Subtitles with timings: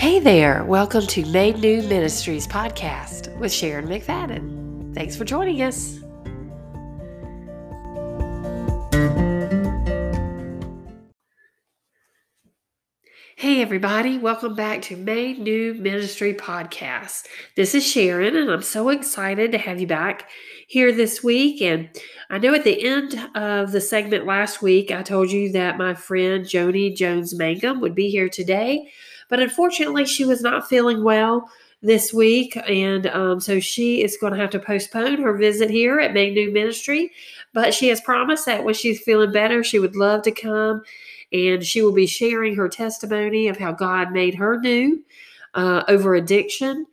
[0.00, 4.94] Hey there, welcome to Made New Ministries podcast with Sharon McFadden.
[4.94, 5.98] Thanks for joining us.
[13.36, 17.26] Hey, everybody, welcome back to Made New Ministry podcast.
[17.54, 20.30] This is Sharon, and I'm so excited to have you back
[20.66, 21.60] here this week.
[21.60, 21.90] And
[22.30, 25.92] I know at the end of the segment last week, I told you that my
[25.92, 28.90] friend Joni Jones Mangum would be here today,
[29.30, 31.48] but unfortunately, she was not feeling well
[31.82, 35.98] this week, and um, so she is going to have to postpone her visit here
[35.98, 37.10] at New Ministry.
[37.54, 40.82] But she has promised that when she's feeling better, she would love to come
[41.32, 45.02] and she will be sharing her testimony of how God made her new
[45.54, 46.86] uh, over addiction.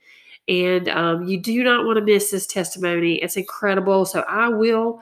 [0.47, 3.15] And um, you do not want to miss this testimony.
[3.15, 4.05] It's incredible.
[4.05, 5.01] So I will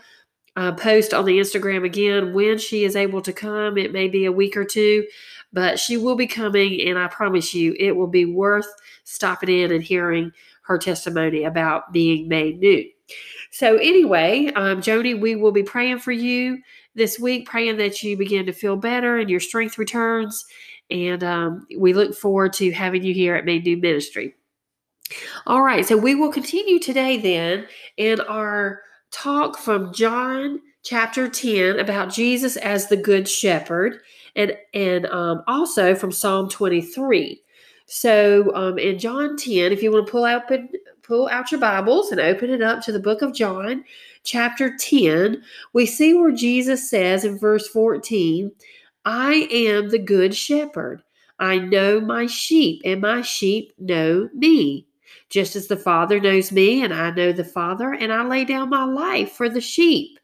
[0.56, 3.78] uh, post on the Instagram again when she is able to come.
[3.78, 5.06] It may be a week or two,
[5.56, 6.82] but she will be coming.
[6.82, 8.68] And I promise you, it will be worth
[9.06, 10.32] stopping in and hearing
[10.64, 12.84] her testimony about being made new.
[13.52, 16.60] So, anyway, um, Joni, we will be praying for you
[16.94, 20.44] this week, praying that you begin to feel better and your strength returns.
[20.92, 24.36] And um, we look forward to having you here at Made New Ministry.
[25.48, 31.80] All right, so we will continue today then in our talk from John chapter 10
[31.80, 34.00] about Jesus as the Good Shepherd,
[34.36, 37.42] and, and um, also from Psalm 23.
[37.88, 40.52] So um, in John 10, if you want to pull out
[41.04, 43.84] pull out your Bibles and open it up to the book of John,
[44.24, 48.52] chapter 10, we see where Jesus says in verse 14,
[49.06, 51.04] I am the good shepherd.
[51.38, 54.88] I know my sheep, and my sheep know me.
[55.30, 58.70] Just as the Father knows me, and I know the Father, and I lay down
[58.70, 60.18] my life for the sheep.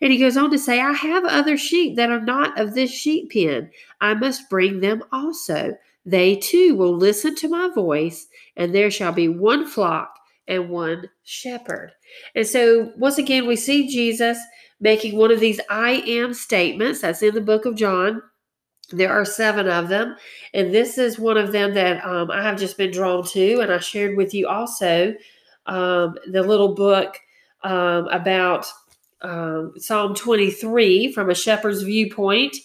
[0.00, 2.90] And he goes on to say, I have other sheep that are not of this
[2.90, 3.70] sheep pen.
[4.00, 5.76] I must bring them also.
[6.04, 10.14] They too will listen to my voice, and there shall be one flock
[10.46, 11.92] and one shepherd.
[12.34, 14.38] And so, once again, we see Jesus
[14.80, 17.00] making one of these I am statements.
[17.00, 18.22] That's in the book of John.
[18.90, 20.16] There are seven of them.
[20.54, 23.60] And this is one of them that um, I have just been drawn to.
[23.60, 25.14] And I shared with you also
[25.66, 27.18] um, the little book
[27.64, 28.66] um, about
[29.26, 32.56] um, Psalm 23 from a shepherd's viewpoint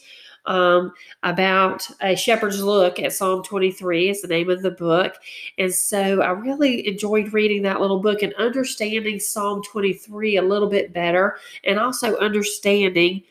[0.46, 5.16] um, about a shepherd's look at Psalm 23 is the name of the book.
[5.58, 10.70] And so I really enjoyed reading that little book and understanding Psalm 23 a little
[10.70, 13.24] bit better and also understanding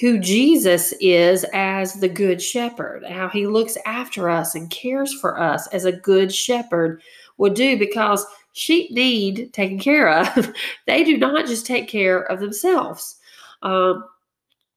[0.00, 5.38] who Jesus is as the good shepherd, how he looks after us and cares for
[5.38, 7.02] us as a good shepherd
[7.36, 10.52] would do because sheep need taken care of.
[10.86, 13.16] they do not just take care of themselves.
[13.62, 14.04] Um,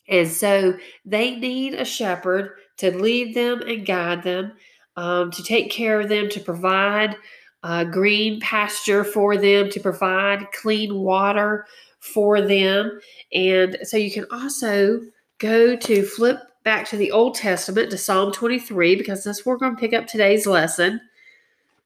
[0.08, 4.54] and so they need a shepherd to lead them and guide them,
[4.98, 7.16] um, to take care of them, to provide
[7.64, 11.66] uh, green pasture for them, to provide clean water
[12.00, 13.00] for them.
[13.34, 15.02] And so you can also
[15.40, 19.60] go to flip back to the Old Testament to Psalm 23 because that's where we're
[19.60, 21.02] going to pick up today's lesson.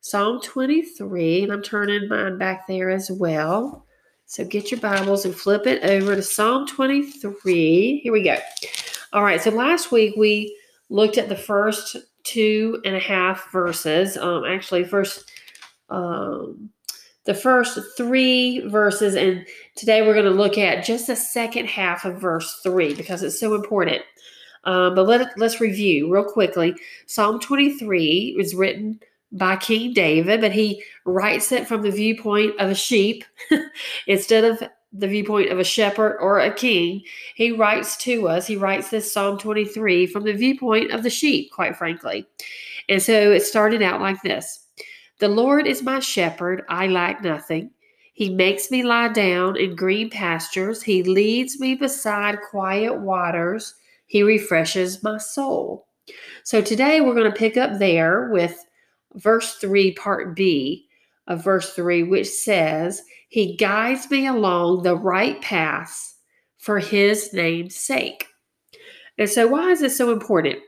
[0.01, 3.85] Psalm 23, and I'm turning mine back there as well.
[4.25, 7.99] So get your Bibles and flip it over to Psalm 23.
[8.03, 8.37] Here we go.
[9.11, 9.41] All right.
[9.41, 10.55] So last week we
[10.89, 14.17] looked at the first two and a half verses.
[14.17, 15.31] Um, actually, first
[15.89, 16.69] um,
[17.25, 19.45] the first three verses, and
[19.75, 23.39] today we're going to look at just the second half of verse three because it's
[23.39, 24.01] so important.
[24.63, 26.75] Um, but let let's review real quickly.
[27.07, 28.99] Psalm 23 was written
[29.31, 33.23] by King David, but he writes it from the viewpoint of a sheep
[34.07, 37.03] instead of the viewpoint of a shepherd or a king.
[37.35, 41.51] He writes to us, he writes this Psalm 23 from the viewpoint of the sheep,
[41.51, 42.25] quite frankly.
[42.87, 44.65] And so it started out like this
[45.19, 47.71] The Lord is my shepherd, I lack nothing.
[48.13, 50.83] He makes me lie down in green pastures.
[50.83, 53.75] He leads me beside quiet waters.
[54.07, 55.87] He refreshes my soul.
[56.43, 58.65] So today we're going to pick up there with
[59.15, 60.87] verse 3, part B
[61.27, 66.15] of verse 3, which says, He guides me along the right paths
[66.57, 68.25] for His name's sake.
[69.17, 70.59] And so, why is this so important?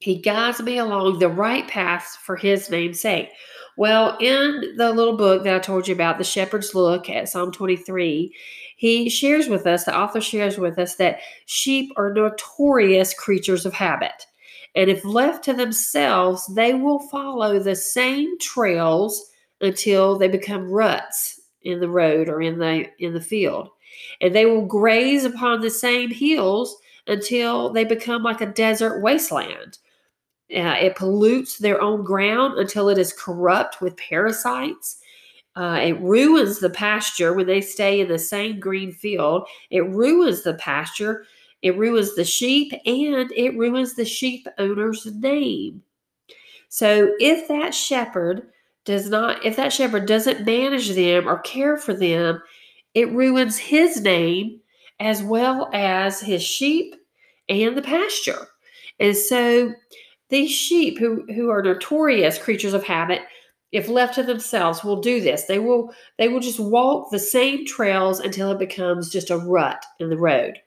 [0.00, 3.30] He guides me along the right paths for His name's sake.
[3.76, 7.52] Well, in the little book that I told you about, The Shepherd's Look at Psalm
[7.52, 8.34] 23,
[8.76, 13.72] he shares with us, the author shares with us, that sheep are notorious creatures of
[13.72, 14.26] habit.
[14.74, 19.30] And if left to themselves, they will follow the same trails
[19.60, 23.70] until they become ruts in the road or in the in the field.
[24.20, 26.76] And they will graze upon the same hills
[27.06, 29.78] until they become like a desert wasteland.
[30.54, 34.98] Uh, it pollutes their own ground until it is corrupt with parasites.
[35.56, 39.46] Uh, it ruins the pasture when they stay in the same green field.
[39.70, 41.24] It ruins the pasture.
[41.62, 45.82] It ruins the sheep and it ruins the sheep owner's name.
[46.68, 48.48] So if that shepherd
[48.84, 52.42] does not, if that shepherd doesn't manage them or care for them,
[52.94, 54.60] it ruins his name
[55.00, 56.94] as well as his sheep
[57.48, 58.48] and the pasture.
[59.00, 59.72] And so
[60.28, 63.22] these sheep who, who are notorious creatures of habit,
[63.72, 65.44] if left to themselves, will do this.
[65.44, 69.84] They will they will just walk the same trails until it becomes just a rut
[70.00, 70.58] in the road.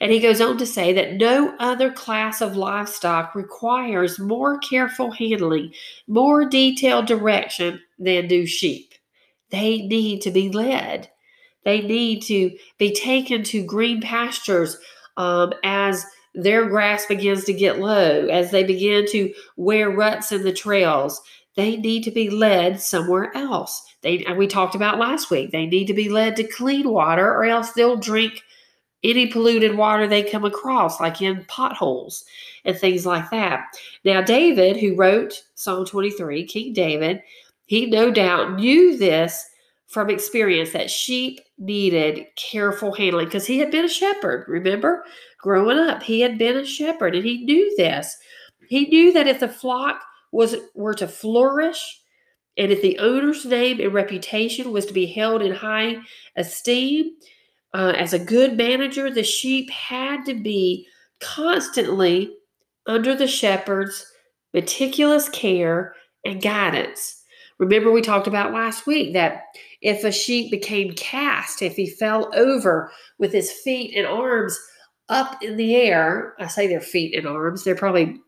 [0.00, 5.10] And he goes on to say that no other class of livestock requires more careful
[5.10, 5.72] handling,
[6.06, 8.94] more detailed direction than do sheep.
[9.50, 11.10] They need to be led.
[11.64, 14.78] They need to be taken to green pastures
[15.16, 20.44] um, as their grass begins to get low, as they begin to wear ruts in
[20.44, 21.20] the trails.
[21.56, 23.82] They need to be led somewhere else.
[24.02, 27.44] They, we talked about last week, they need to be led to clean water, or
[27.44, 28.42] else they'll drink
[29.04, 32.24] any polluted water they come across, like in potholes
[32.64, 33.64] and things like that.
[34.04, 37.22] Now, David, who wrote Psalm 23, King David,
[37.66, 39.44] he no doubt knew this
[39.86, 44.46] from experience that sheep needed careful handling because he had been a shepherd.
[44.48, 45.04] Remember,
[45.38, 48.16] growing up, he had been a shepherd and he knew this.
[48.68, 52.02] He knew that if the flock was were to flourish
[52.58, 55.96] and if the owner's name and reputation was to be held in high
[56.36, 57.12] esteem,
[57.74, 60.86] uh, as a good manager, the sheep had to be
[61.20, 62.32] constantly
[62.86, 64.06] under the shepherd's
[64.54, 65.94] meticulous care
[66.24, 67.22] and guidance.
[67.58, 69.42] Remember, we talked about last week that
[69.82, 74.58] if a sheep became cast, if he fell over with his feet and arms
[75.08, 78.20] up in the air, I say their feet and arms, they're probably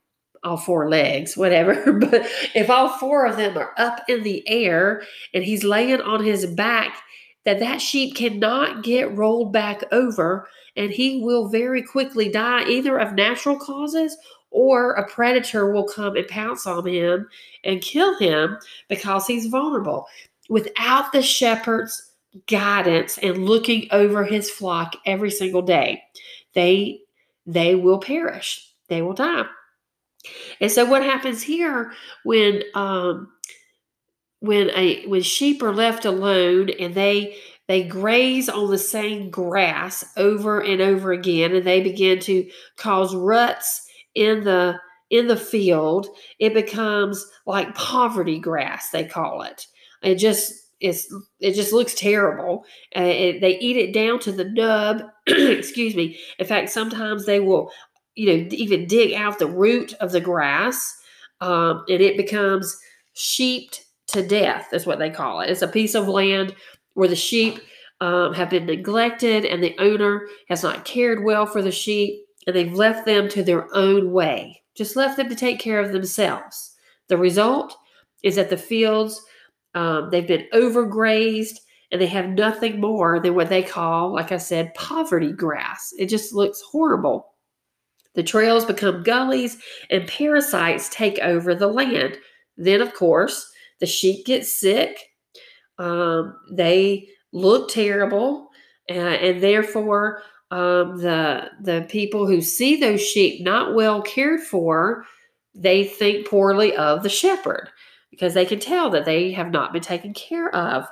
[0.42, 5.02] all four legs, whatever, but if all four of them are up in the air
[5.34, 7.02] and he's laying on his back,
[7.44, 12.98] that that sheep cannot get rolled back over and he will very quickly die either
[12.98, 14.16] of natural causes
[14.50, 17.28] or a predator will come and pounce on him
[17.64, 18.58] and kill him
[18.88, 20.06] because he's vulnerable.
[20.48, 22.10] Without the shepherd's
[22.46, 26.02] guidance and looking over his flock every single day,
[26.54, 27.00] they
[27.46, 28.72] they will perish.
[28.88, 29.44] They will die.
[30.60, 31.92] And so what happens here
[32.24, 33.32] when um
[34.40, 37.36] when a when sheep are left alone and they
[37.68, 43.14] they graze on the same grass over and over again and they begin to cause
[43.14, 44.76] ruts in the
[45.10, 46.08] in the field
[46.38, 49.66] it becomes like poverty grass they call it.
[50.02, 52.64] It just it's it just looks terrible.
[52.96, 56.18] Uh, it, they eat it down to the nub excuse me.
[56.38, 57.70] In fact sometimes they will
[58.14, 60.96] you know even dig out the root of the grass
[61.42, 62.78] um, and it becomes
[63.12, 65.50] sheeped to death, is what they call it.
[65.50, 66.54] It's a piece of land
[66.94, 67.60] where the sheep
[68.00, 72.56] um, have been neglected and the owner has not cared well for the sheep and
[72.56, 76.74] they've left them to their own way, just left them to take care of themselves.
[77.08, 77.76] The result
[78.22, 79.22] is that the fields,
[79.74, 81.58] um, they've been overgrazed
[81.92, 85.92] and they have nothing more than what they call, like I said, poverty grass.
[85.98, 87.34] It just looks horrible.
[88.14, 89.58] The trails become gullies
[89.90, 92.18] and parasites take over the land.
[92.56, 93.49] Then, of course,
[93.80, 94.98] the sheep get sick.
[95.78, 98.48] Um, they look terrible,
[98.90, 105.04] uh, and therefore um, the the people who see those sheep not well cared for,
[105.54, 107.70] they think poorly of the shepherd
[108.10, 110.86] because they can tell that they have not been taken care of.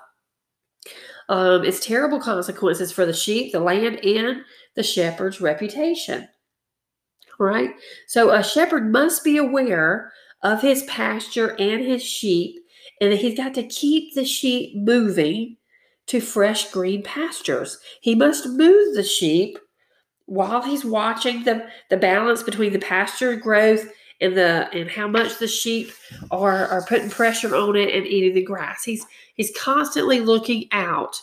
[1.28, 4.42] Um, it's terrible consequences for the sheep, the land, and
[4.76, 6.28] the shepherd's reputation.
[7.38, 7.71] Right?
[8.07, 12.57] So a shepherd must be aware of his pasture and his sheep
[13.00, 15.57] and he's got to keep the sheep moving
[16.07, 17.78] to fresh green pastures.
[18.00, 19.59] He must move the sheep
[20.26, 23.88] while he's watching the, the balance between the pasture growth
[24.21, 25.93] and the and how much the sheep
[26.31, 28.83] are are putting pressure on it and eating the grass.
[28.83, 31.21] He's he's constantly looking out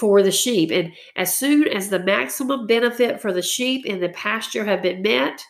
[0.00, 0.70] for the sheep.
[0.70, 5.02] And as soon as the maximum benefit for the sheep in the pasture have been
[5.02, 5.44] met,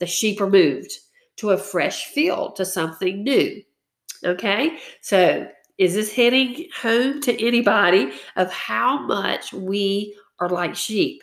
[0.00, 0.92] the sheep are moved
[1.36, 3.62] to a fresh field, to something new.
[4.24, 11.22] Okay, so is this hitting home to anybody of how much we are like sheep?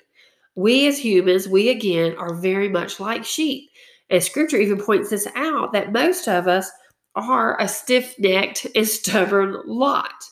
[0.55, 3.69] We as humans, we again are very much like sheep.
[4.09, 6.69] And scripture even points this out that most of us
[7.15, 10.23] are a stiff necked and stubborn lot.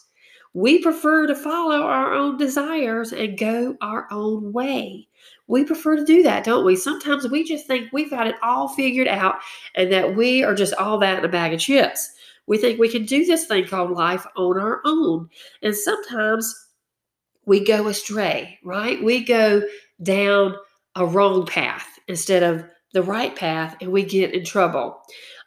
[0.53, 5.07] We prefer to follow our own desires and go our own way.
[5.47, 6.75] we prefer to do that, don't we?
[6.75, 9.35] Sometimes we just think we've got it all figured out
[9.75, 12.11] and that we are just all that in a bag of chips.
[12.49, 15.29] We think we can do this thing called life on our own.
[15.61, 16.53] And sometimes
[17.45, 19.01] we go astray, right?
[19.01, 19.61] We go
[20.03, 20.55] down
[20.95, 24.99] a wrong path instead of the right path and we get in trouble.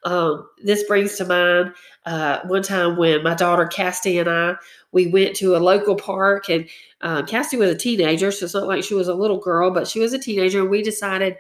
[0.05, 1.75] Um, this brings to mind
[2.07, 4.55] uh, one time when my daughter Cassie and I
[4.93, 6.69] we went to a local park and
[7.01, 9.89] uh, Cassie was a teenager, so it's not like she was a little girl, but
[9.89, 10.61] she was a teenager.
[10.61, 11.37] And we decided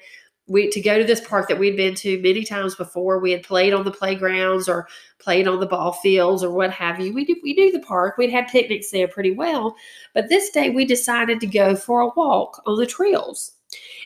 [0.53, 3.19] we to go to this park that we'd been to many times before.
[3.19, 4.87] We had played on the playgrounds or
[5.19, 7.15] played on the ball fields or what have you.
[7.15, 8.19] We knew, we knew the park.
[8.19, 9.75] We'd had picnics there pretty well,
[10.15, 13.53] but this day we decided to go for a walk on the trails,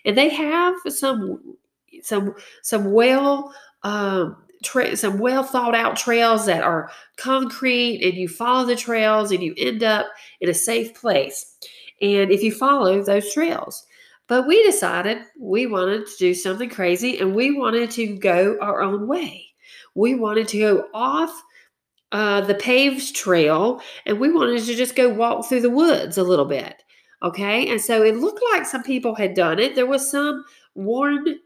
[0.04, 1.56] and they have some
[2.02, 8.28] some some well um, tra- some well thought out trails that are concrete and you
[8.28, 10.06] follow the trails and you end up
[10.40, 11.56] in a safe place.
[12.00, 13.86] And if you follow those trails,
[14.28, 18.82] but we decided we wanted to do something crazy and we wanted to go our
[18.82, 19.46] own way.
[19.94, 21.42] We wanted to go off
[22.12, 26.22] uh, the paved trail and we wanted to just go walk through the woods a
[26.22, 26.82] little bit.
[27.22, 27.68] Okay.
[27.70, 29.74] And so it looked like some people had done it.
[29.74, 31.38] There was some worn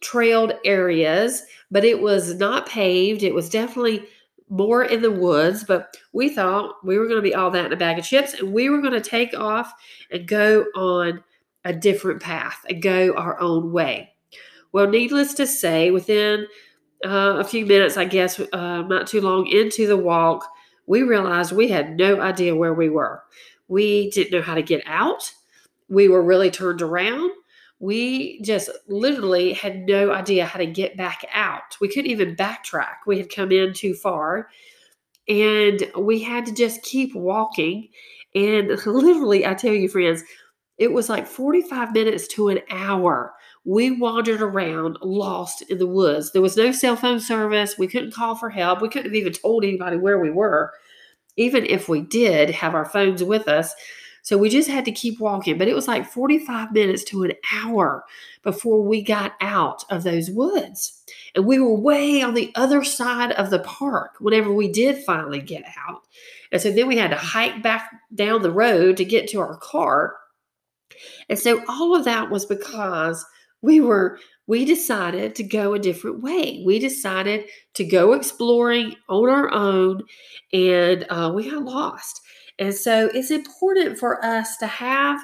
[0.00, 3.22] trailed areas, but it was not paved.
[3.22, 4.06] It was definitely
[4.48, 7.72] more in the woods, but we thought we were going to be all that in
[7.72, 9.72] a bag of chips and we were going to take off
[10.12, 11.22] and go on
[11.66, 14.14] a different path and go our own way.
[14.72, 16.46] Well, needless to say, within
[17.04, 20.48] uh, a few minutes, I guess, uh, not too long into the walk,
[20.86, 23.22] we realized we had no idea where we were.
[23.68, 25.32] We didn't know how to get out.
[25.88, 27.30] We were really turned around
[27.78, 31.76] we just literally had no idea how to get back out.
[31.80, 32.96] We couldn't even backtrack.
[33.06, 34.48] We had come in too far
[35.28, 37.88] and we had to just keep walking.
[38.34, 40.22] And literally, I tell you, friends,
[40.78, 43.34] it was like 45 minutes to an hour.
[43.64, 46.32] We wandered around lost in the woods.
[46.32, 47.78] There was no cell phone service.
[47.78, 48.80] We couldn't call for help.
[48.80, 50.72] We couldn't have even told anybody where we were.
[51.36, 53.74] Even if we did have our phones with us,
[54.26, 57.34] so we just had to keep walking, but it was like 45 minutes to an
[57.54, 58.04] hour
[58.42, 61.00] before we got out of those woods.
[61.36, 65.40] And we were way on the other side of the park whenever we did finally
[65.40, 66.08] get out.
[66.50, 69.58] And so then we had to hike back down the road to get to our
[69.58, 70.16] car.
[71.28, 73.24] And so all of that was because
[73.62, 76.62] we were we decided to go a different way.
[76.64, 80.02] We decided to go exploring on our own,
[80.52, 82.20] and uh, we got lost.
[82.58, 85.20] And so it's important for us to have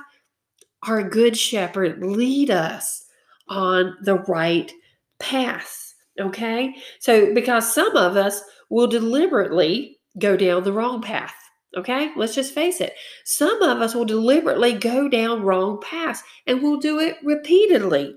[0.86, 3.06] our good shepherd lead us
[3.48, 4.72] on the right
[5.20, 5.94] path.
[6.20, 6.74] Okay.
[6.98, 11.34] So, because some of us will deliberately go down the wrong path.
[11.76, 12.10] Okay.
[12.16, 12.94] Let's just face it.
[13.24, 18.14] Some of us will deliberately go down wrong paths and we'll do it repeatedly.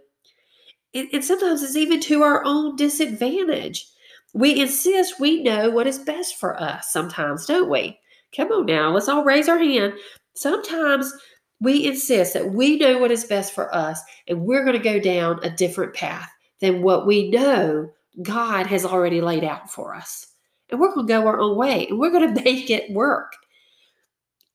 [0.94, 3.88] And, and sometimes it's even to our own disadvantage.
[4.34, 7.98] We insist we know what is best for us sometimes, don't we?
[8.36, 9.94] Come on now, let's all raise our hand.
[10.36, 11.14] Sometimes
[11.62, 15.00] we insist that we know what is best for us and we're going to go
[15.00, 17.90] down a different path than what we know
[18.22, 20.28] God has already laid out for us.
[20.70, 23.34] And we're going to go our own way and we're going to make it work.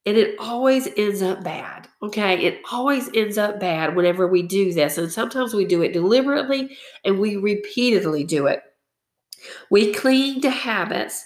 [0.06, 1.88] And it always ends up bad.
[2.02, 2.44] Okay.
[2.44, 4.96] It always ends up bad whenever we do this.
[4.96, 8.62] And sometimes we do it deliberately and we repeatedly do it.
[9.70, 11.24] We cling to habits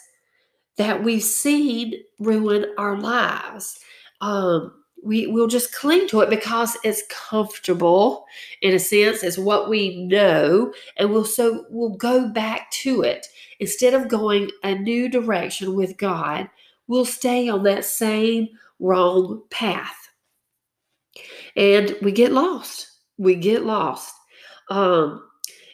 [0.76, 3.78] that we've seen ruin our lives.
[4.20, 4.72] Um,
[5.04, 8.24] we will just cling to it because it's comfortable
[8.62, 13.26] in a sense it's what we know and we'll so we'll go back to it
[13.60, 16.48] instead of going a new direction with god
[16.88, 19.96] we'll stay on that same wrong path
[21.56, 24.14] and we get lost we get lost
[24.70, 25.22] um,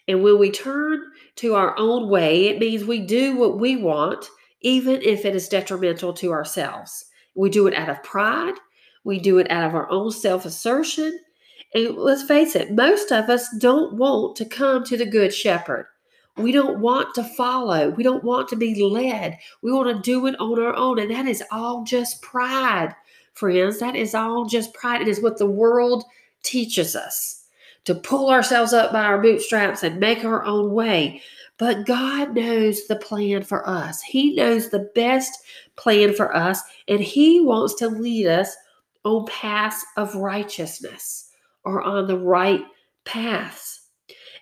[0.09, 1.01] and when we turn
[1.37, 4.29] to our own way it means we do what we want
[4.63, 7.07] even if it is detrimental to ourselves.
[7.35, 8.55] We do it out of pride,
[9.05, 11.19] we do it out of our own self assertion.
[11.73, 15.87] And let's face it, most of us don't want to come to the Good Shepherd.
[16.43, 17.91] We don't want to follow.
[17.91, 19.39] We don't want to be led.
[19.63, 20.99] We want to do it on our own.
[20.99, 22.95] And that is all just pride,
[23.35, 23.79] friends.
[23.81, 25.03] That is all just pride.
[25.03, 26.05] It is what the world
[26.43, 27.45] teaches us
[27.85, 31.23] to pull ourselves up by our bootstraps and make our own way.
[31.59, 34.01] But God knows the plan for us.
[34.01, 35.45] He knows the best
[35.77, 38.57] plan for us, and He wants to lead us
[39.05, 41.31] on paths of righteousness
[41.65, 42.63] or on the right
[43.05, 43.80] paths.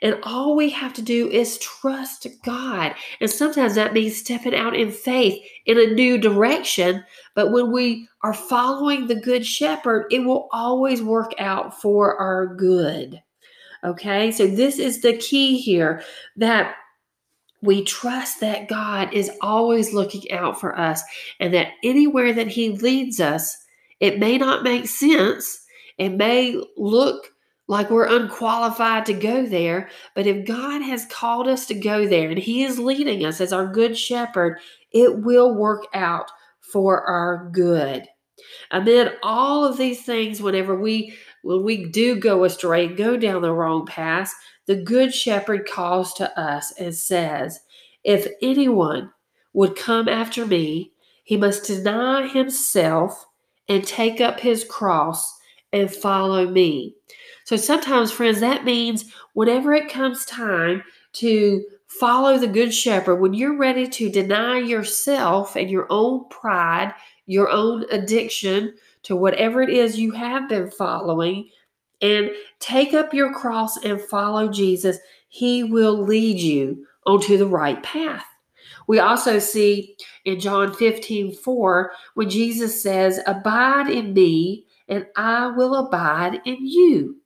[0.03, 2.95] And all we have to do is trust God.
[3.21, 7.05] And sometimes that means stepping out in faith in a new direction.
[7.35, 12.55] But when we are following the Good Shepherd, it will always work out for our
[12.55, 13.23] good.
[13.85, 16.03] Okay, so this is the key here
[16.37, 16.75] that
[17.63, 21.03] we trust that God is always looking out for us
[21.41, 23.57] and that anywhere that He leads us,
[24.01, 25.65] it may not make sense.
[25.99, 27.33] It may look
[27.69, 29.91] like we're unqualified to go there.
[30.15, 33.53] But if God has called us to go there and He is leading us as
[33.53, 34.59] our good shepherd,
[34.91, 38.07] it will work out for our good.
[38.71, 43.53] Amid all of these things, whenever we when we do go astray, go down the
[43.53, 44.35] wrong path,
[44.67, 47.61] the good shepherd calls to us and says,
[48.05, 49.13] If anyone
[49.53, 50.93] would come after me,
[51.25, 53.27] he must deny himself
[53.69, 55.39] and take up his cross
[55.73, 56.95] and follow me.
[57.49, 60.83] So sometimes, friends, that means whenever it comes time
[61.15, 66.93] to follow the Good Shepherd, when you're ready to deny yourself and your own pride,
[67.25, 68.75] your own addiction
[69.05, 71.49] to whatever it is you have been following,
[72.03, 74.99] and take up your cross and follow Jesus,
[75.31, 78.27] He will lead you onto the right path.
[78.89, 85.47] We also see in John 15 4 when Jesus says, Abide in me, and I
[85.47, 87.17] will abide in you.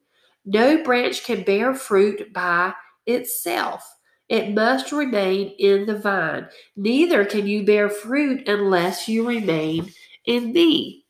[0.45, 2.75] No branch can bear fruit by
[3.07, 3.89] itself.
[4.29, 6.49] It must remain in the vine.
[6.77, 9.93] Neither can you bear fruit unless you remain
[10.25, 11.05] in me.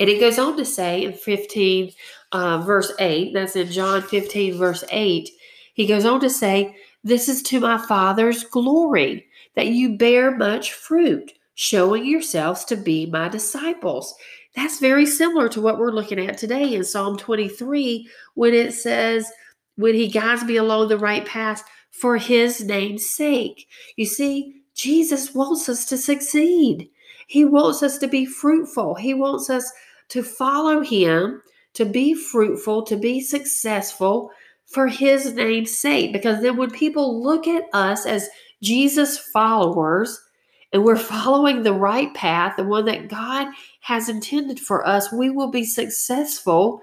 [0.00, 1.92] And it goes on to say in 15,
[2.32, 5.28] uh, verse 8, that's in John 15, verse 8,
[5.74, 10.72] he goes on to say, This is to my Father's glory, that you bear much
[10.72, 14.14] fruit, showing yourselves to be my disciples.
[14.54, 19.30] That's very similar to what we're looking at today in Psalm 23 when it says,
[19.76, 23.68] When he guides me along the right path for his name's sake.
[23.96, 26.90] You see, Jesus wants us to succeed.
[27.26, 28.94] He wants us to be fruitful.
[28.94, 29.70] He wants us
[30.08, 31.42] to follow him,
[31.74, 34.30] to be fruitful, to be successful
[34.66, 36.12] for his name's sake.
[36.12, 38.28] Because then when people look at us as
[38.62, 40.21] Jesus followers,
[40.72, 43.48] and we're following the right path, the one that God
[43.80, 46.80] has intended for us, we will be successful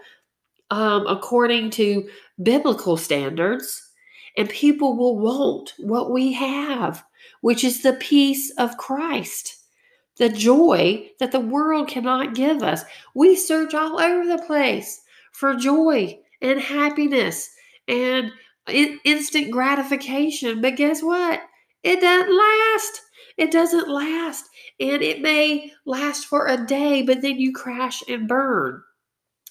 [0.69, 2.08] um, according to
[2.43, 3.86] biblical standards.
[4.38, 7.04] And people will want what we have,
[7.41, 9.58] which is the peace of Christ,
[10.17, 12.84] the joy that the world cannot give us.
[13.15, 17.49] We search all over the place for joy and happiness
[17.88, 18.32] and
[18.67, 20.62] instant gratification.
[20.62, 21.41] But guess what?
[21.84, 23.02] It doesn't last.
[23.39, 24.49] It doesn't last.
[24.82, 28.84] And it may last for a day, but then you crash and burn.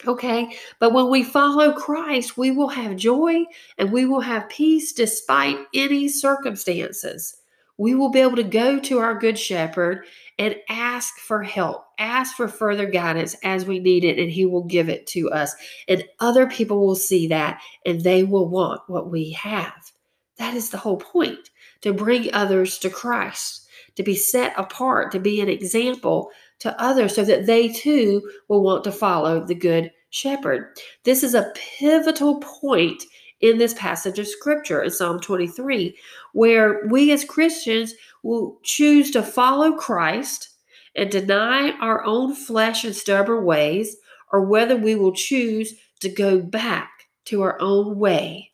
[0.06, 3.44] Okay, but when we follow Christ, we will have joy
[3.78, 7.34] and we will have peace despite any circumstances.
[7.78, 10.04] We will be able to go to our Good Shepherd
[10.38, 14.64] and ask for help, ask for further guidance as we need it, and He will
[14.64, 15.54] give it to us.
[15.88, 19.92] And other people will see that and they will want what we have.
[20.36, 23.64] That is the whole point to bring others to Christ
[23.98, 26.30] to be set apart, to be an example
[26.60, 30.78] to others so that they too will want to follow the good shepherd.
[31.02, 33.02] This is a pivotal point
[33.40, 35.98] in this passage of scripture in Psalm 23,
[36.32, 40.48] where we as Christians will choose to follow Christ
[40.94, 43.96] and deny our own flesh and stubborn ways,
[44.32, 46.88] or whether we will choose to go back
[47.24, 48.52] to our own way,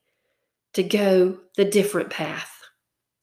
[0.73, 2.54] to go the different path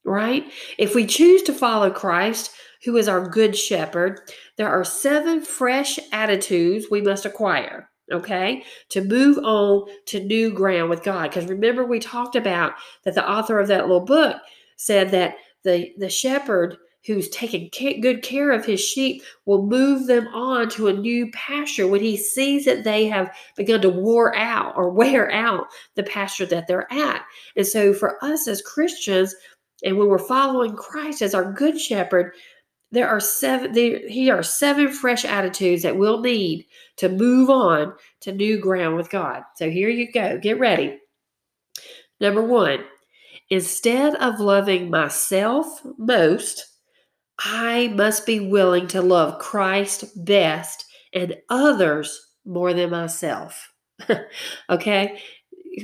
[0.03, 0.43] right?
[0.77, 2.51] If we choose to follow Christ,
[2.83, 4.19] who is our good shepherd,
[4.57, 10.89] there are seven fresh attitudes we must acquire, okay, to move on to new ground
[10.89, 11.29] with God.
[11.29, 14.37] Because remember, we talked about that the author of that little book
[14.77, 17.69] said that the, the shepherd who's taking
[18.01, 22.15] good care of his sheep will move them on to a new pasture when he
[22.15, 26.91] sees that they have begun to wear out or wear out the pasture that they're
[26.93, 27.23] at.
[27.55, 29.35] And so for us as Christians,
[29.83, 32.33] and when we're following Christ as our good shepherd,
[32.91, 36.65] there are seven there, here are seven fresh attitudes that we'll need
[36.97, 39.43] to move on to new ground with God.
[39.55, 40.37] So here you go.
[40.37, 40.99] Get ready.
[42.19, 42.83] Number 1,
[43.49, 46.65] instead of loving myself most,
[47.39, 53.71] I must be willing to love Christ best and others more than myself.
[54.69, 55.19] okay?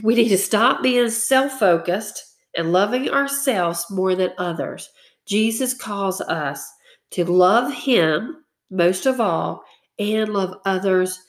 [0.04, 2.27] We need to stop being self focused
[2.58, 4.90] and loving ourselves more than others.
[5.26, 6.70] Jesus calls us
[7.12, 9.64] to love Him most of all
[10.00, 11.20] and love others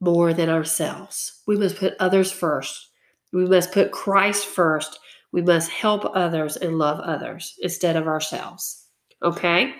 [0.00, 1.42] more than ourselves.
[1.46, 2.90] We must put others first.
[3.32, 4.98] We must put Christ first.
[5.32, 8.86] We must help others and love others instead of ourselves.
[9.22, 9.74] Okay?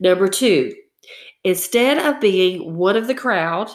[0.00, 0.74] Number two,
[1.44, 3.70] instead of being one of the crowd,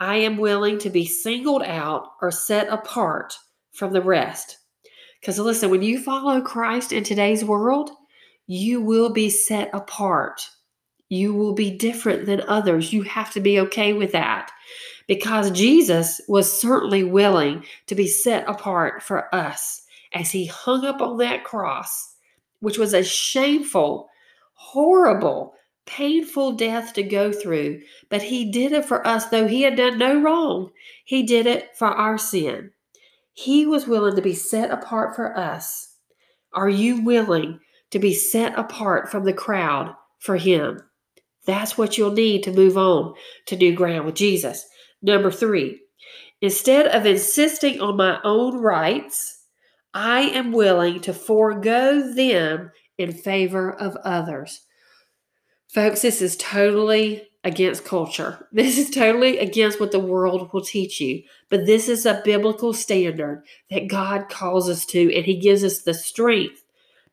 [0.00, 3.34] I am willing to be singled out or set apart
[3.72, 4.58] from the rest.
[5.26, 7.90] Because listen, when you follow Christ in today's world,
[8.46, 10.48] you will be set apart.
[11.08, 12.92] You will be different than others.
[12.92, 14.52] You have to be okay with that
[15.08, 19.82] because Jesus was certainly willing to be set apart for us
[20.14, 22.14] as he hung up on that cross,
[22.60, 24.08] which was a shameful,
[24.52, 25.54] horrible,
[25.86, 27.80] painful death to go through.
[28.10, 30.70] But he did it for us, though he had done no wrong.
[31.04, 32.70] He did it for our sin.
[33.36, 35.94] He was willing to be set apart for us.
[36.54, 40.80] Are you willing to be set apart from the crowd for Him?
[41.44, 43.12] That's what you'll need to move on
[43.44, 44.64] to new ground with Jesus.
[45.02, 45.82] Number three,
[46.40, 49.44] instead of insisting on my own rights,
[49.92, 54.62] I am willing to forego them in favor of others.
[55.74, 58.46] Folks, this is totally against culture.
[58.52, 61.22] This is totally against what the world will teach you.
[61.48, 65.82] But this is a biblical standard that God calls us to, and He gives us
[65.82, 66.64] the strength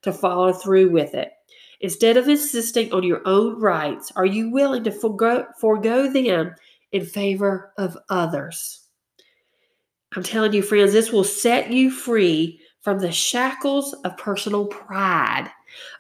[0.02, 1.32] to follow through with it.
[1.82, 6.56] Instead of insisting on your own rights, are you willing to forego, forego them
[6.92, 8.88] in favor of others?
[10.16, 15.50] I'm telling you, friends, this will set you free from the shackles of personal pride,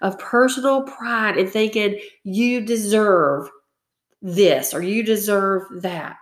[0.01, 3.49] of personal pride and thinking you deserve
[4.23, 6.17] this or you deserve that?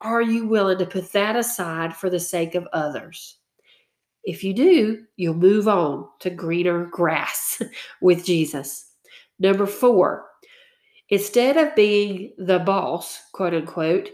[0.00, 3.36] Are you willing to put that aside for the sake of others?
[4.24, 7.62] If you do, you'll move on to greener grass
[8.00, 8.92] with Jesus.
[9.38, 10.26] Number four,
[11.10, 14.10] instead of being the boss, quote unquote,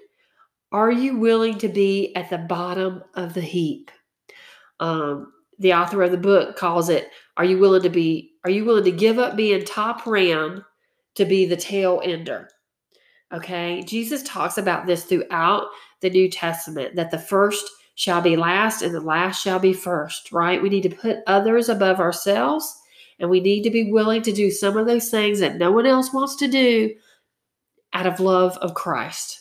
[0.72, 3.92] are you willing to be at the bottom of the heap?
[4.80, 8.64] Um, the author of the book calls it, Are you willing to be, are you
[8.64, 10.64] willing to give up being top ram
[11.14, 12.48] to be the tail ender?
[13.34, 15.66] Okay, Jesus talks about this throughout
[16.00, 20.30] the New Testament that the first shall be last and the last shall be first,
[20.30, 20.62] right?
[20.62, 22.80] We need to put others above ourselves
[23.18, 25.86] and we need to be willing to do some of those things that no one
[25.86, 26.94] else wants to do
[27.92, 29.40] out of love of Christ.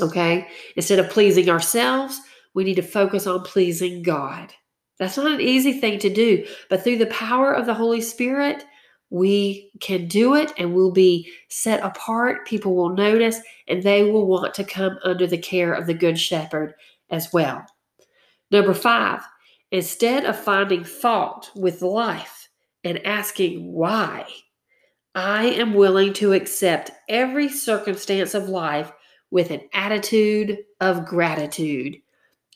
[0.00, 2.18] Okay, instead of pleasing ourselves,
[2.54, 4.54] we need to focus on pleasing God.
[4.98, 8.64] That's not an easy thing to do, but through the power of the Holy Spirit,
[9.10, 12.46] we can do it and we'll be set apart.
[12.46, 16.18] People will notice and they will want to come under the care of the Good
[16.18, 16.74] Shepherd
[17.10, 17.66] as well.
[18.50, 19.22] Number five,
[19.72, 22.48] instead of finding fault with life
[22.84, 24.26] and asking why,
[25.14, 28.92] I am willing to accept every circumstance of life
[29.32, 31.96] with an attitude of gratitude.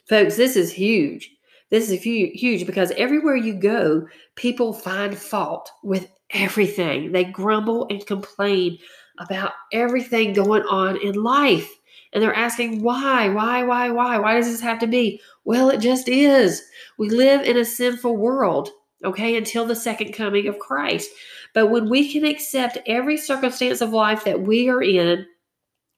[0.08, 1.30] Folks, this is huge.
[1.70, 7.12] This is huge because everywhere you go, people find fault with everything.
[7.12, 8.78] They grumble and complain
[9.18, 11.70] about everything going on in life.
[12.12, 14.18] And they're asking, why, why, why, why?
[14.18, 15.20] Why does this have to be?
[15.44, 16.62] Well, it just is.
[16.98, 18.70] We live in a sinful world,
[19.04, 21.10] okay, until the second coming of Christ.
[21.54, 25.26] But when we can accept every circumstance of life that we are in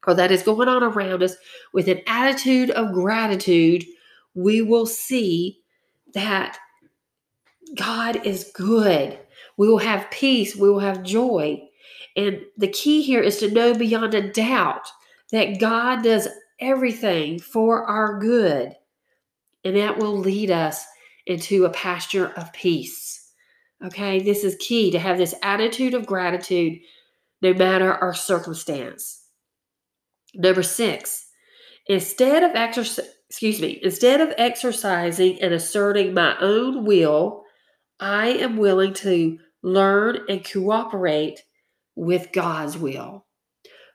[0.06, 1.34] or that is going on around us
[1.72, 3.84] with an attitude of gratitude,
[4.34, 5.60] we will see
[6.14, 6.58] that
[7.74, 9.18] God is good
[9.56, 10.54] we will have peace.
[10.54, 11.62] We will have joy.
[12.16, 14.88] And the key here is to know beyond a doubt
[15.32, 16.28] that God does
[16.60, 18.74] everything for our good.
[19.64, 20.84] And that will lead us
[21.26, 23.32] into a pasture of peace.
[23.84, 26.78] Okay, this is key to have this attitude of gratitude
[27.42, 29.24] no matter our circumstance.
[30.34, 31.26] Number six,
[31.86, 32.52] instead of
[33.28, 37.44] excuse me, instead of exercising and asserting my own will,
[38.00, 41.42] I am willing to learn, and cooperate
[41.96, 43.26] with God's will.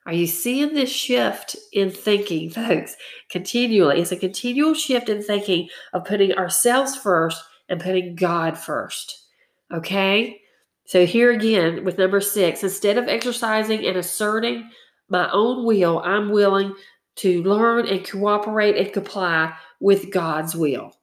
[0.05, 2.95] Are you seeing this shift in thinking, folks?
[3.29, 4.01] Continually.
[4.01, 9.27] It's a continual shift in thinking of putting ourselves first and putting God first.
[9.73, 10.41] Okay?
[10.85, 14.69] So, here again with number six, instead of exercising and asserting
[15.07, 16.75] my own will, I'm willing
[17.17, 20.93] to learn and cooperate and comply with God's will.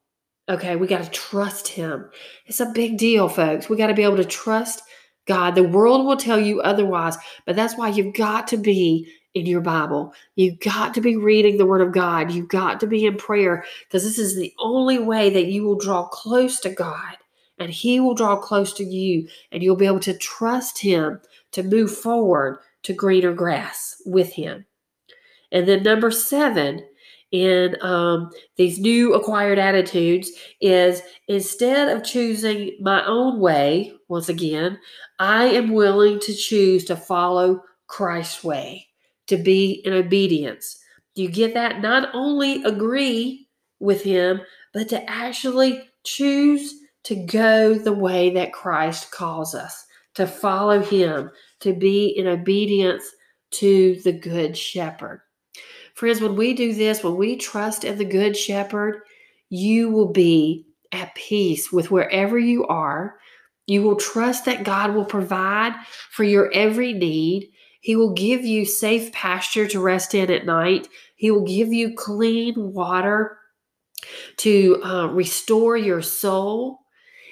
[0.49, 2.09] Okay, we got to trust Him.
[2.47, 3.69] It's a big deal, folks.
[3.69, 4.83] We got to be able to trust
[5.27, 5.55] God.
[5.55, 9.61] The world will tell you otherwise, but that's why you've got to be in your
[9.61, 10.15] Bible.
[10.37, 12.33] You've got to be reading the Word of God.
[12.33, 15.79] You've got to be in prayer because this is the only way that you will
[15.79, 17.17] draw close to God
[17.59, 21.21] and He will draw close to you and you'll be able to trust Him
[21.53, 24.65] to move forward to greener grass with Him.
[25.53, 26.87] And then, number seven,
[27.31, 34.79] in um, these new acquired attitudes is instead of choosing my own way, once again,
[35.19, 38.87] I am willing to choose to follow Christ's way,
[39.27, 40.79] to be in obedience.
[41.15, 41.81] You get that?
[41.81, 43.49] Not only agree
[43.81, 44.41] with Him,
[44.73, 51.31] but to actually choose to go the way that Christ calls us, to follow Him,
[51.61, 53.05] to be in obedience
[53.51, 55.23] to the Good Shepherd.
[55.99, 59.01] Friends, when we do this, when we trust in the Good Shepherd,
[59.51, 63.19] you will be at peace with wherever you are.
[63.67, 65.75] You will trust that God will provide
[66.13, 67.51] for your every need.
[67.81, 70.87] He will give you safe pasture to rest in at night.
[71.17, 73.37] He will give you clean water
[74.37, 76.79] to uh, restore your soul.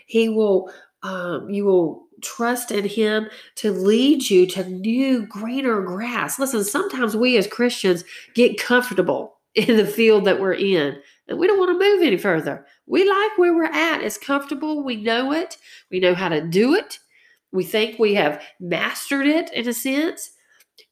[0.08, 0.72] He will,
[1.04, 6.38] um, you will trust in Him to lead you to new, greener grass.
[6.38, 11.46] Listen, sometimes we as Christians get comfortable in the field that we're in and we
[11.46, 12.64] don't want to move any further.
[12.86, 14.02] We like where we're at.
[14.02, 14.84] It's comfortable.
[14.84, 15.56] We know it.
[15.90, 16.98] We know how to do it.
[17.52, 20.30] We think we have mastered it in a sense.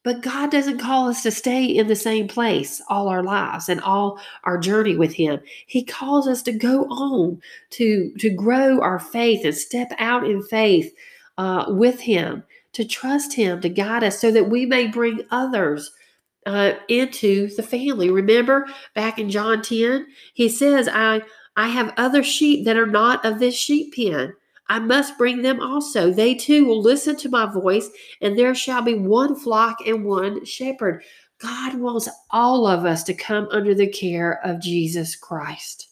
[0.03, 3.79] But God doesn't call us to stay in the same place all our lives and
[3.81, 5.39] all our journey with Him.
[5.67, 7.39] He calls us to go on,
[7.71, 10.93] to, to grow our faith and step out in faith
[11.37, 12.43] uh, with Him,
[12.73, 15.91] to trust Him to guide us so that we may bring others
[16.45, 18.09] uh, into the family.
[18.09, 21.21] Remember back in John 10, He says, I,
[21.55, 24.33] I have other sheep that are not of this sheep pen.
[24.67, 26.11] I must bring them also.
[26.11, 27.89] They too will listen to my voice,
[28.21, 31.03] and there shall be one flock and one shepherd.
[31.39, 35.89] God wants all of us to come under the care of Jesus Christ.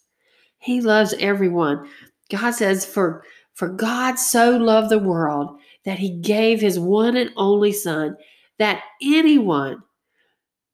[0.57, 1.89] He loves everyone.
[2.31, 7.31] God says, For, for God so loved the world that he gave his one and
[7.35, 8.15] only Son,
[8.59, 9.81] that anyone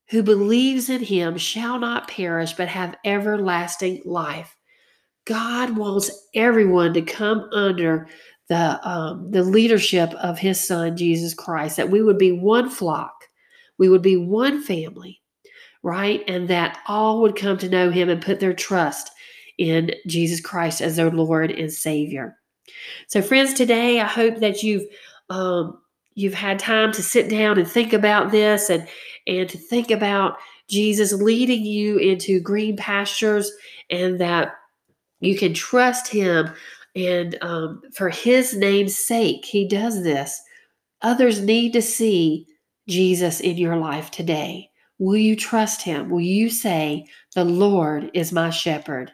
[0.09, 4.55] who believes in him shall not perish but have everlasting life.
[5.25, 8.07] God wants everyone to come under
[8.49, 11.77] the um, the leadership of His Son Jesus Christ.
[11.77, 13.13] That we would be one flock,
[13.77, 15.21] we would be one family,
[15.83, 16.23] right?
[16.27, 19.11] And that all would come to know Him and put their trust
[19.57, 22.37] in Jesus Christ as their Lord and Savior.
[23.07, 24.85] So, friends, today I hope that you've
[25.29, 25.79] um,
[26.15, 28.87] you've had time to sit down and think about this and
[29.27, 33.51] and to think about Jesus leading you into green pastures
[33.89, 34.53] and that
[35.19, 36.51] you can trust him.
[36.95, 40.41] And um, for his name's sake, he does this.
[41.01, 42.47] Others need to see
[42.87, 44.69] Jesus in your life today.
[44.97, 46.09] Will you trust him?
[46.09, 47.05] Will you say,
[47.35, 49.11] The Lord is my shepherd?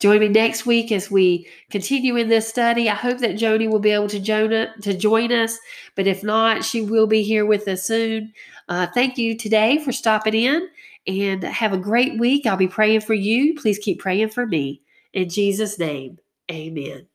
[0.00, 2.88] Join me next week as we continue in this study.
[2.88, 5.58] I hope that Joni will be able to join, to join us,
[5.94, 8.32] but if not, she will be here with us soon.
[8.68, 10.68] Uh, thank you today for stopping in
[11.06, 12.46] and have a great week.
[12.46, 13.54] I'll be praying for you.
[13.54, 14.80] Please keep praying for me.
[15.12, 16.18] In Jesus' name,
[16.50, 17.06] amen.